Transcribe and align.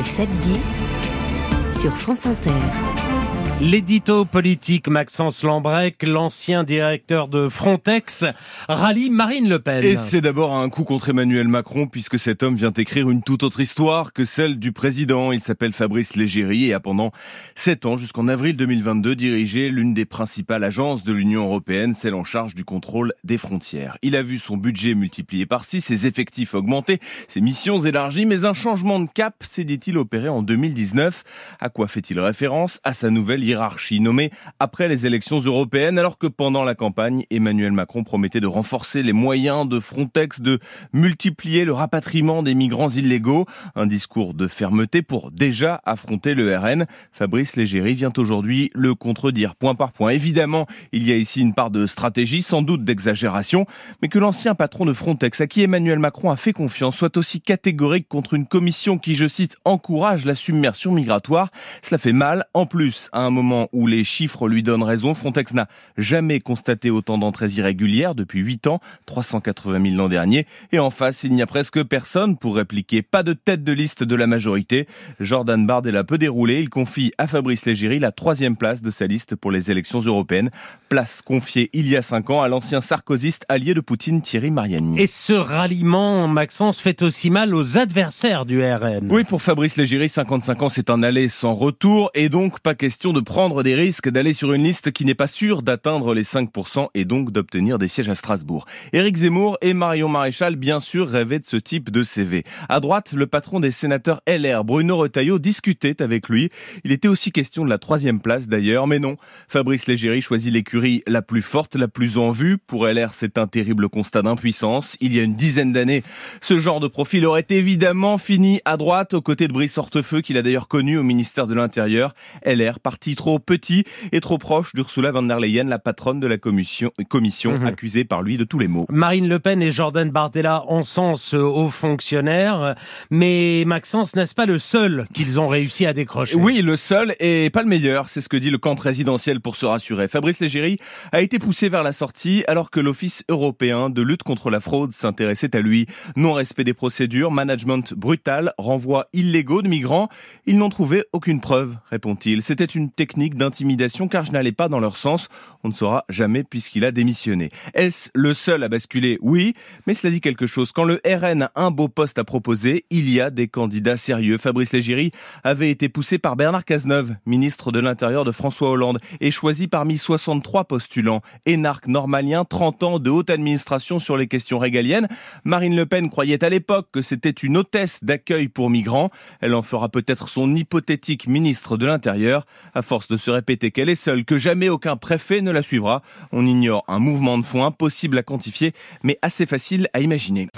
Le 0.00 0.04
7-10 0.04 1.78
sur 1.78 1.94
France 1.94 2.24
Inter. 2.24 3.19
L'édito 3.62 4.24
politique 4.24 4.88
Maxence 4.88 5.42
Lambrec, 5.42 6.02
l'ancien 6.02 6.64
directeur 6.64 7.28
de 7.28 7.46
Frontex, 7.50 8.24
rallie 8.68 9.10
Marine 9.10 9.50
Le 9.50 9.58
Pen. 9.58 9.84
Et 9.84 9.96
c'est 9.96 10.22
d'abord 10.22 10.54
un 10.54 10.70
coup 10.70 10.84
contre 10.84 11.10
Emmanuel 11.10 11.46
Macron 11.46 11.86
puisque 11.86 12.18
cet 12.18 12.42
homme 12.42 12.54
vient 12.54 12.72
écrire 12.72 13.10
une 13.10 13.22
toute 13.22 13.42
autre 13.42 13.60
histoire 13.60 14.14
que 14.14 14.24
celle 14.24 14.58
du 14.58 14.72
président. 14.72 15.30
Il 15.30 15.42
s'appelle 15.42 15.74
Fabrice 15.74 16.16
Légéry 16.16 16.64
et 16.64 16.72
a 16.72 16.80
pendant 16.80 17.12
sept 17.54 17.84
ans 17.84 17.98
jusqu'en 17.98 18.28
avril 18.28 18.56
2022 18.56 19.14
dirigé 19.14 19.68
l'une 19.68 19.92
des 19.92 20.06
principales 20.06 20.64
agences 20.64 21.04
de 21.04 21.12
l'Union 21.12 21.44
européenne, 21.44 21.92
celle 21.92 22.14
en 22.14 22.24
charge 22.24 22.54
du 22.54 22.64
contrôle 22.64 23.12
des 23.24 23.36
frontières. 23.36 23.98
Il 24.00 24.16
a 24.16 24.22
vu 24.22 24.38
son 24.38 24.56
budget 24.56 24.94
multiplié 24.94 25.44
par 25.44 25.66
six, 25.66 25.82
ses 25.82 26.06
effectifs 26.06 26.54
augmenter, 26.54 26.98
ses 27.28 27.42
missions 27.42 27.78
élargies, 27.78 28.24
mais 28.24 28.46
un 28.46 28.54
changement 28.54 29.00
de 29.00 29.08
cap 29.12 29.34
s'est 29.42 29.64
dit-il 29.64 29.98
opéré 29.98 30.30
en 30.30 30.40
2019. 30.40 31.24
À 31.60 31.68
quoi 31.68 31.88
fait-il 31.88 32.18
référence 32.18 32.80
À 32.84 32.94
sa 32.94 33.10
nouvelle 33.10 33.49
hiérarchie 33.50 34.00
nommée 34.00 34.30
après 34.58 34.88
les 34.88 35.06
élections 35.06 35.40
européennes, 35.40 35.98
alors 35.98 36.18
que 36.18 36.26
pendant 36.26 36.62
la 36.62 36.74
campagne, 36.74 37.24
Emmanuel 37.30 37.72
Macron 37.72 38.04
promettait 38.04 38.40
de 38.40 38.46
renforcer 38.46 39.02
les 39.02 39.12
moyens 39.12 39.68
de 39.68 39.80
Frontex, 39.80 40.40
de 40.40 40.60
multiplier 40.92 41.64
le 41.64 41.72
rapatriement 41.72 42.42
des 42.42 42.54
migrants 42.54 42.88
illégaux. 42.88 43.46
Un 43.74 43.86
discours 43.86 44.34
de 44.34 44.46
fermeté 44.46 45.02
pour 45.02 45.30
déjà 45.30 45.80
affronter 45.84 46.34
le 46.34 46.56
RN. 46.56 46.86
Fabrice 47.12 47.56
Légéry 47.56 47.94
vient 47.94 48.12
aujourd'hui 48.16 48.70
le 48.74 48.94
contredire 48.94 49.56
point 49.56 49.74
par 49.74 49.92
point. 49.92 50.10
Évidemment, 50.10 50.66
il 50.92 51.06
y 51.06 51.12
a 51.12 51.16
ici 51.16 51.40
une 51.40 51.54
part 51.54 51.70
de 51.70 51.86
stratégie, 51.86 52.42
sans 52.42 52.62
doute 52.62 52.84
d'exagération, 52.84 53.66
mais 54.02 54.08
que 54.08 54.18
l'ancien 54.18 54.54
patron 54.54 54.84
de 54.84 54.92
Frontex, 54.92 55.40
à 55.40 55.46
qui 55.46 55.62
Emmanuel 55.62 55.98
Macron 55.98 56.30
a 56.30 56.36
fait 56.36 56.52
confiance, 56.52 56.96
soit 56.96 57.16
aussi 57.16 57.40
catégorique 57.40 58.08
contre 58.08 58.34
une 58.34 58.46
commission 58.46 58.98
qui, 58.98 59.16
je 59.16 59.26
cite, 59.26 59.56
encourage 59.64 60.24
la 60.24 60.34
submersion 60.34 60.92
migratoire. 60.92 61.50
Cela 61.82 61.98
fait 61.98 62.12
mal. 62.12 62.44
En 62.54 62.66
plus, 62.66 63.08
à 63.12 63.20
un 63.20 63.30
moment 63.30 63.39
moment 63.40 63.68
où 63.72 63.86
les 63.86 64.04
chiffres 64.04 64.48
lui 64.48 64.62
donnent 64.62 64.82
raison, 64.82 65.14
Frontex 65.14 65.54
n'a 65.54 65.68
jamais 65.96 66.40
constaté 66.40 66.90
autant 66.90 67.18
d'entrées 67.18 67.48
irrégulières 67.56 68.14
depuis 68.14 68.40
8 68.40 68.66
ans, 68.66 68.80
380 69.06 69.82
000 69.82 69.96
l'an 69.96 70.08
dernier. 70.08 70.46
Et 70.72 70.78
en 70.78 70.90
face, 70.90 71.24
il 71.24 71.32
n'y 71.32 71.42
a 71.42 71.46
presque 71.46 71.82
personne 71.84 72.36
pour 72.36 72.56
répliquer. 72.56 73.02
Pas 73.02 73.22
de 73.22 73.32
tête 73.32 73.64
de 73.64 73.72
liste 73.72 74.02
de 74.04 74.14
la 74.14 74.26
majorité. 74.26 74.86
Jordan 75.18 75.66
Bardella 75.66 76.04
peut 76.04 76.18
dérouler. 76.18 76.60
Il 76.60 76.70
confie 76.70 77.12
à 77.18 77.26
Fabrice 77.26 77.64
Légéry 77.64 77.98
la 77.98 78.12
troisième 78.12 78.56
place 78.56 78.82
de 78.82 78.90
sa 78.90 79.06
liste 79.06 79.36
pour 79.36 79.50
les 79.50 79.70
élections 79.70 80.00
européennes. 80.00 80.50
Place 80.88 81.22
confiée 81.22 81.70
il 81.72 81.88
y 81.88 81.96
a 81.96 82.02
5 82.02 82.30
ans 82.30 82.42
à 82.42 82.48
l'ancien 82.48 82.80
sarkozyste 82.80 83.44
allié 83.48 83.74
de 83.74 83.80
Poutine 83.80 84.22
Thierry 84.22 84.50
Mariani. 84.50 85.00
Et 85.00 85.06
ce 85.06 85.32
ralliement, 85.32 86.28
Maxence, 86.28 86.80
fait 86.80 87.02
aussi 87.02 87.30
mal 87.30 87.54
aux 87.54 87.78
adversaires 87.78 88.44
du 88.44 88.62
RN. 88.62 89.08
Oui, 89.10 89.24
pour 89.24 89.42
Fabrice 89.42 89.76
Légéry, 89.76 90.08
55 90.08 90.62
ans, 90.62 90.68
c'est 90.68 90.90
un 90.90 91.02
aller 91.02 91.28
sans 91.28 91.54
retour 91.54 92.10
et 92.14 92.28
donc 92.28 92.60
pas 92.60 92.74
question 92.74 93.12
de 93.12 93.20
prendre 93.30 93.62
des 93.62 93.76
risques 93.76 94.08
d'aller 94.08 94.32
sur 94.32 94.52
une 94.54 94.64
liste 94.64 94.90
qui 94.90 95.04
n'est 95.04 95.14
pas 95.14 95.28
sûre 95.28 95.62
d'atteindre 95.62 96.14
les 96.14 96.24
5% 96.24 96.88
et 96.94 97.04
donc 97.04 97.30
d'obtenir 97.30 97.78
des 97.78 97.86
sièges 97.86 98.08
à 98.08 98.16
Strasbourg. 98.16 98.66
Éric 98.92 99.18
Zemmour 99.18 99.56
et 99.62 99.72
Marion 99.72 100.08
Maréchal, 100.08 100.56
bien 100.56 100.80
sûr, 100.80 101.08
rêvaient 101.08 101.38
de 101.38 101.46
ce 101.46 101.56
type 101.56 101.90
de 101.90 102.02
CV. 102.02 102.42
À 102.68 102.80
droite, 102.80 103.12
le 103.12 103.28
patron 103.28 103.60
des 103.60 103.70
sénateurs 103.70 104.20
LR, 104.26 104.64
Bruno 104.64 104.96
Retailleau, 104.96 105.38
discutait 105.38 106.02
avec 106.02 106.28
lui. 106.28 106.50
Il 106.82 106.90
était 106.90 107.06
aussi 107.06 107.30
question 107.30 107.64
de 107.64 107.70
la 107.70 107.78
troisième 107.78 108.18
place 108.18 108.48
d'ailleurs, 108.48 108.88
mais 108.88 108.98
non. 108.98 109.16
Fabrice 109.46 109.86
Légéry 109.86 110.22
choisit 110.22 110.52
l'écurie 110.52 111.04
la 111.06 111.22
plus 111.22 111.42
forte, 111.42 111.76
la 111.76 111.86
plus 111.86 112.18
en 112.18 112.32
vue. 112.32 112.58
Pour 112.58 112.88
LR, 112.88 113.14
c'est 113.14 113.38
un 113.38 113.46
terrible 113.46 113.88
constat 113.88 114.22
d'impuissance. 114.22 114.96
Il 115.00 115.14
y 115.14 115.20
a 115.20 115.22
une 115.22 115.36
dizaine 115.36 115.72
d'années, 115.72 116.02
ce 116.40 116.58
genre 116.58 116.80
de 116.80 116.88
profil 116.88 117.24
aurait 117.26 117.46
évidemment 117.50 118.18
fini 118.18 118.60
à 118.64 118.76
droite, 118.76 119.14
aux 119.14 119.20
côtés 119.20 119.46
de 119.46 119.52
Brice 119.52 119.78
Hortefeux, 119.78 120.20
qu'il 120.20 120.36
a 120.36 120.42
d'ailleurs 120.42 120.66
connu 120.66 120.98
au 120.98 121.04
ministère 121.04 121.46
de 121.46 121.54
l'Intérieur. 121.54 122.12
LR, 122.44 122.80
parti 122.80 123.09
trop 123.16 123.38
petit 123.38 123.84
et 124.12 124.20
trop 124.20 124.38
proche 124.38 124.72
d'Ursula 124.74 125.12
von 125.12 125.22
der 125.22 125.38
Leyen, 125.40 125.64
la 125.64 125.78
patronne 125.78 126.20
de 126.20 126.26
la 126.26 126.38
commission, 126.38 126.90
commission 127.08 127.58
Mhm. 127.58 127.66
accusée 127.66 128.04
par 128.04 128.22
lui 128.22 128.36
de 128.36 128.44
tous 128.44 128.58
les 128.58 128.68
maux. 128.68 128.86
Marine 128.88 129.28
Le 129.28 129.38
Pen 129.38 129.62
et 129.62 129.70
Jordan 129.70 130.10
Bardella 130.10 130.64
encensent 130.68 131.34
aux 131.34 131.68
fonctionnaires, 131.68 132.74
mais 133.10 133.64
Maxence, 133.66 134.16
n'est-ce 134.16 134.34
pas 134.34 134.46
le 134.46 134.58
seul 134.58 135.06
qu'ils 135.14 135.38
ont 135.40 135.46
réussi 135.48 135.86
à 135.86 135.92
décrocher? 135.92 136.36
Oui, 136.36 136.62
le 136.62 136.76
seul 136.76 137.14
et 137.20 137.50
pas 137.50 137.62
le 137.62 137.68
meilleur, 137.68 138.08
c'est 138.08 138.20
ce 138.20 138.28
que 138.28 138.36
dit 138.36 138.50
le 138.50 138.58
camp 138.58 138.74
présidentiel 138.74 139.40
pour 139.40 139.56
se 139.56 139.66
rassurer. 139.66 140.08
Fabrice 140.08 140.40
Légéry 140.40 140.78
a 141.12 141.20
été 141.20 141.38
poussé 141.38 141.68
vers 141.68 141.82
la 141.82 141.92
sortie 141.92 142.44
alors 142.48 142.70
que 142.70 142.80
l'Office 142.80 143.22
européen 143.28 143.90
de 143.90 144.02
lutte 144.02 144.22
contre 144.22 144.50
la 144.50 144.60
fraude 144.60 144.92
s'intéressait 144.92 145.54
à 145.56 145.60
lui. 145.60 145.86
Non-respect 146.16 146.64
des 146.64 146.74
procédures, 146.74 147.30
management 147.30 147.94
brutal, 147.94 148.52
renvoi 148.58 149.08
illégaux 149.12 149.62
de 149.62 149.68
migrants. 149.68 150.08
Ils 150.46 150.58
n'ont 150.58 150.68
trouvé 150.70 151.04
aucune 151.12 151.40
preuve, 151.40 151.76
répond-il. 151.90 152.42
C'était 152.42 152.64
une 152.64 152.90
technique 153.00 153.34
d'intimidation 153.34 154.08
car 154.08 154.26
je 154.26 154.32
n'allais 154.32 154.52
pas 154.52 154.68
dans 154.68 154.78
leur 154.78 154.98
sens. 154.98 155.28
On 155.64 155.68
ne 155.68 155.72
saura 155.72 156.04
jamais 156.10 156.44
puisqu'il 156.44 156.84
a 156.84 156.92
démissionné. 156.92 157.48
Est-ce 157.72 158.10
le 158.14 158.34
seul 158.34 158.62
à 158.62 158.68
basculer? 158.68 159.16
Oui, 159.22 159.54
mais 159.86 159.94
cela 159.94 160.10
dit 160.10 160.20
quelque 160.20 160.46
chose. 160.46 160.70
Quand 160.70 160.84
le 160.84 161.00
RN 161.06 161.44
a 161.44 161.52
un 161.54 161.70
beau 161.70 161.88
poste 161.88 162.18
à 162.18 162.24
proposer, 162.24 162.84
il 162.90 163.08
y 163.08 163.18
a 163.18 163.30
des 163.30 163.48
candidats 163.48 163.96
sérieux. 163.96 164.36
Fabrice 164.36 164.74
Légéry 164.74 165.12
avait 165.44 165.70
été 165.70 165.88
poussé 165.88 166.18
par 166.18 166.36
Bernard 166.36 166.66
Cazeneuve, 166.66 167.16
ministre 167.24 167.72
de 167.72 167.78
l'Intérieur 167.78 168.26
de 168.26 168.32
François 168.32 168.68
Hollande, 168.68 168.98
et 169.22 169.30
choisi 169.30 169.66
parmi 169.66 169.96
63 169.96 170.64
postulants. 170.64 171.22
Énarque 171.46 171.86
normalien, 171.86 172.44
30 172.44 172.82
ans 172.82 172.98
de 172.98 173.08
haute 173.08 173.30
administration 173.30 173.98
sur 173.98 174.18
les 174.18 174.28
questions 174.28 174.58
régaliennes. 174.58 175.08
Marine 175.44 175.74
Le 175.74 175.86
Pen 175.86 176.10
croyait 176.10 176.44
à 176.44 176.50
l'époque 176.50 176.88
que 176.92 177.00
c'était 177.00 177.30
une 177.30 177.56
hôtesse 177.56 178.04
d'accueil 178.04 178.48
pour 178.48 178.68
migrants. 178.68 179.10
Elle 179.40 179.54
en 179.54 179.62
fera 179.62 179.88
peut-être 179.88 180.28
son 180.28 180.54
hypothétique 180.54 181.28
ministre 181.28 181.78
de 181.78 181.86
l'Intérieur. 181.86 182.44
Force 182.90 183.06
de 183.06 183.16
se 183.16 183.30
répéter 183.30 183.70
qu'elle 183.70 183.88
est 183.88 183.94
seule, 183.94 184.24
que 184.24 184.36
jamais 184.36 184.68
aucun 184.68 184.96
préfet 184.96 185.42
ne 185.42 185.52
la 185.52 185.62
suivra, 185.62 186.02
on 186.32 186.44
ignore 186.44 186.82
un 186.88 186.98
mouvement 186.98 187.38
de 187.38 187.44
fond 187.44 187.64
impossible 187.64 188.18
à 188.18 188.24
quantifier, 188.24 188.72
mais 189.04 189.16
assez 189.22 189.46
facile 189.46 189.88
à 189.92 190.00
imaginer. 190.00 190.48